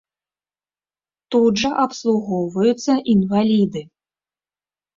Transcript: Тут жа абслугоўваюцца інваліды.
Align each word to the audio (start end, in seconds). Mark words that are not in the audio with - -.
Тут 1.35 1.53
жа 1.65 1.69
абслугоўваюцца 1.85 2.91
інваліды. 3.17 3.81